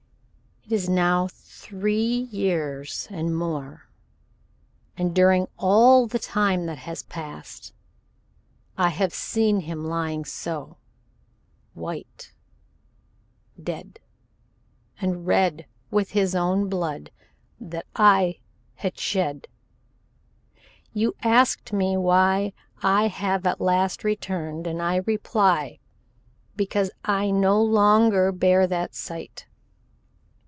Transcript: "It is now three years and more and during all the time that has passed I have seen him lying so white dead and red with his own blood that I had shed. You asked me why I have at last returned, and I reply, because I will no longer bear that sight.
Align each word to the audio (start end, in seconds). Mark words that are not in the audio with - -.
"It 0.63 0.75
is 0.75 0.87
now 0.87 1.27
three 1.29 2.29
years 2.31 3.07
and 3.11 3.35
more 3.35 3.89
and 4.95 5.13
during 5.13 5.49
all 5.57 6.07
the 6.07 6.19
time 6.19 6.65
that 6.67 6.77
has 6.77 7.03
passed 7.03 7.73
I 8.77 8.87
have 8.87 9.13
seen 9.13 9.61
him 9.61 9.83
lying 9.83 10.23
so 10.23 10.77
white 11.73 12.31
dead 13.61 13.99
and 15.01 15.27
red 15.27 15.65
with 15.89 16.11
his 16.11 16.35
own 16.35 16.69
blood 16.69 17.11
that 17.59 17.87
I 17.93 18.39
had 18.75 18.97
shed. 18.97 19.49
You 20.93 21.15
asked 21.21 21.73
me 21.73 21.97
why 21.97 22.53
I 22.81 23.07
have 23.07 23.45
at 23.45 23.59
last 23.59 24.05
returned, 24.05 24.67
and 24.67 24.81
I 24.81 24.97
reply, 25.07 25.79
because 26.55 26.91
I 27.03 27.25
will 27.25 27.33
no 27.39 27.61
longer 27.61 28.31
bear 28.31 28.67
that 28.67 28.95
sight. 28.95 29.47